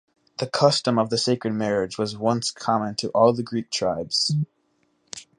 [0.39, 4.33] The custom of the sacred marriage was once common to all the Greek tribes.